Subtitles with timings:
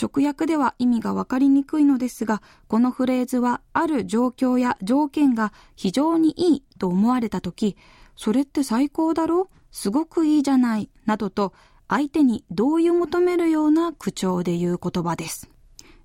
[0.00, 7.76] 直訳では意味がわかりにくいのですが、このフレーズはある状況や条件が非常にいいと思われたとき、
[8.16, 9.48] それって最高だろ？
[9.70, 11.52] すごくいいじゃない、などと
[11.88, 15.50] 相手に同意を求めるような口調で言う言葉です。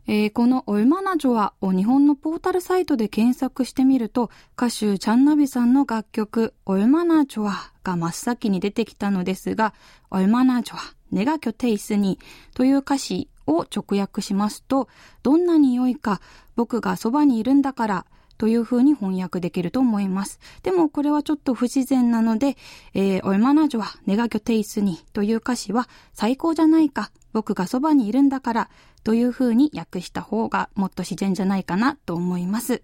[0.08, 9.76] えー、このオルマナジョアを日本のポータルサイトで検索してみると、歌手チャンナビさんの楽曲、オルマナジョアが真っ先に出てきたのですが、
[10.10, 10.80] オルマナジョア、
[11.12, 12.18] ネガキョテイスに
[12.56, 14.88] という歌詞を直訳しますと、
[15.24, 16.22] どんなに良いか、
[16.56, 18.06] 僕がそばにいるんだから、
[18.38, 20.40] という風に翻訳できると思います。
[20.64, 22.56] でもこれはちょっと不自然なので、
[22.94, 28.70] えー、オルマナジョはネガギョテイスにという歌詞は最高じゃないか、僕がそばにいるんだから
[29.04, 32.82] という風に訳した方がもっと自然じゃないかなと思います。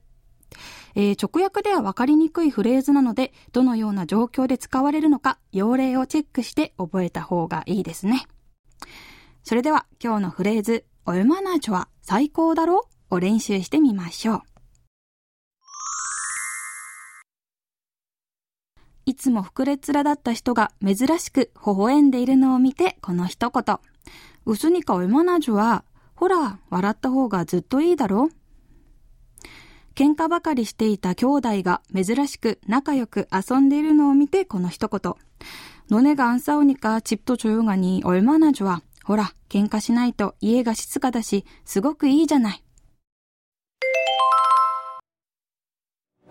[0.95, 8.27] えー、直訳では分かりにくいフレーズなので、どのような状況で使われるのか、用例をチェックして覚えた方がいいですね。
[9.44, 14.42] それでは今日のフレーズ、オルマナチョは最高だろを練習してみましょう。
[19.06, 23.78] いつも膨れ面だった人が珍しく微笑んでいるのを見てこの一言。
[24.46, 25.82] うすにか얼마나좋아
[26.14, 28.30] ほら、笑った方がずっといいだろ
[29.94, 35.14] 喧嘩ばかりしていた兄弟が珍しく仲良く遊んでいるのを見てこの一言。
[35.90, 42.62] 너네가안싸우니까집도조용하니얼마나좋아 ほら、喧嘩しないと家が静かだし、すごくいいじゃない。